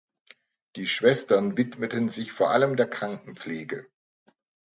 [0.77, 3.85] Die Schwestern widmeten sich vor allem der Krankenpflege.